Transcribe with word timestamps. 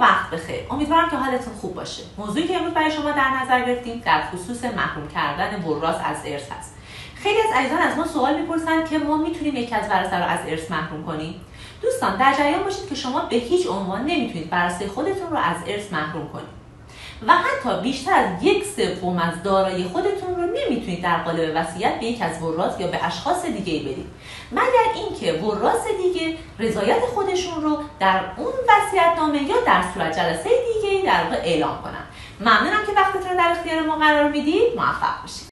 وقت 0.00 0.30
بخیر. 0.30 0.60
امیدوارم 0.70 1.10
که 1.10 1.16
حالتون 1.16 1.54
خوب 1.60 1.74
باشه. 1.74 2.02
موضوعی 2.18 2.48
که 2.48 2.56
امروز 2.56 2.74
برای 2.74 2.90
شما 2.90 3.10
در 3.10 3.30
نظر 3.42 3.64
گرفتیم 3.64 4.02
در 4.04 4.22
خصوص 4.22 4.64
محروم 4.64 5.08
کردن 5.08 5.62
وراث 5.62 5.96
از 6.04 6.16
ارث 6.24 6.52
هست 6.52 6.74
خیلی 7.22 7.38
از 7.40 7.54
عزیزان 7.54 7.78
از 7.78 7.96
ما 7.96 8.06
سوال 8.06 8.40
می‌پرسن 8.40 8.84
که 8.84 8.98
ما 8.98 9.16
می‌تونیم 9.16 9.56
یکی 9.56 9.74
از 9.74 9.90
ورثه 9.90 10.16
رو 10.16 10.24
از 10.24 10.38
ارث 10.46 10.70
محروم 10.70 11.06
کنیم؟ 11.06 11.40
دوستان 11.82 12.16
در 12.16 12.34
جریان 12.38 12.62
باشید 12.62 12.88
که 12.88 12.94
شما 12.94 13.20
به 13.20 13.36
هیچ 13.36 13.66
عنوان 13.66 14.00
نمی‌تونید 14.00 14.48
ورثه 14.52 14.88
خودتون 14.88 15.30
رو 15.30 15.36
از 15.36 15.56
ارث 15.66 15.92
محروم 15.92 16.28
کنید. 16.28 16.58
و 17.26 17.32
حتی 17.32 17.82
بیشتر 17.82 18.12
از 18.12 18.42
یک 18.42 18.64
سوم 18.64 19.18
از 19.18 19.42
دارایی 19.42 19.84
خودتون 19.84 20.17
نمی‌تونید 20.64 21.02
در 21.02 21.16
قالب 21.16 21.52
وصیت 21.54 22.00
به 22.00 22.06
یک 22.06 22.22
از 22.22 22.42
وراث 22.42 22.80
یا 22.80 22.86
به 22.86 23.06
اشخاص 23.06 23.44
دیگه 23.44 23.80
بدید. 23.80 24.06
مگر 24.52 24.88
اینکه 24.94 25.32
وراث 25.32 25.86
دیگه 26.02 26.36
رضایت 26.58 27.00
خودشون 27.14 27.62
رو 27.62 27.78
در 28.00 28.20
اون 28.36 28.52
نامه 29.28 29.42
یا 29.42 29.56
در 29.66 29.82
صورت 29.94 30.18
جلسه 30.18 30.50
دیگه 30.50 31.06
در 31.06 31.24
واقع 31.24 31.36
اعلام 31.36 31.82
کنن. 31.82 32.04
ممنونم 32.40 32.86
که 32.86 32.92
وقتتون 32.96 33.30
رو 33.30 33.36
در 33.36 33.50
اختیار 33.50 33.80
ما 33.82 33.96
قرار 33.96 34.30
می‌دید. 34.30 34.76
موفق 34.76 35.22
باشید. 35.22 35.46